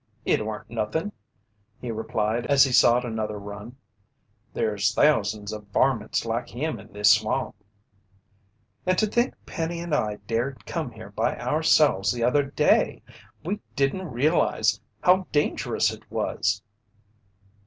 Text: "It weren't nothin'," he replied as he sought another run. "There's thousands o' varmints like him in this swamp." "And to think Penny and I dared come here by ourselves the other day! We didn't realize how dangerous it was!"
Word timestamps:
"It 0.25 0.43
weren't 0.43 0.71
nothin'," 0.71 1.11
he 1.79 1.91
replied 1.91 2.47
as 2.47 2.63
he 2.63 2.71
sought 2.71 3.05
another 3.05 3.37
run. 3.37 3.75
"There's 4.51 4.95
thousands 4.95 5.53
o' 5.53 5.59
varmints 5.71 6.25
like 6.25 6.49
him 6.49 6.79
in 6.79 6.91
this 6.91 7.11
swamp." 7.11 7.53
"And 8.87 8.97
to 8.97 9.05
think 9.05 9.35
Penny 9.45 9.79
and 9.79 9.93
I 9.93 10.15
dared 10.25 10.65
come 10.65 10.89
here 10.93 11.11
by 11.11 11.37
ourselves 11.39 12.11
the 12.11 12.23
other 12.23 12.41
day! 12.45 13.03
We 13.45 13.59
didn't 13.75 14.07
realize 14.09 14.81
how 15.01 15.27
dangerous 15.31 15.91
it 15.93 16.09
was!" 16.09 16.63